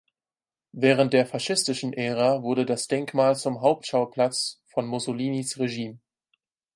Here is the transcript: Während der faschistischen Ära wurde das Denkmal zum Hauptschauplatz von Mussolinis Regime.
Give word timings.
Während 0.71 1.13
der 1.13 1.27
faschistischen 1.27 1.93
Ära 1.93 2.41
wurde 2.41 2.65
das 2.65 2.87
Denkmal 2.87 3.35
zum 3.35 3.61
Hauptschauplatz 3.61 4.59
von 4.65 4.87
Mussolinis 4.87 5.59
Regime. 5.59 5.99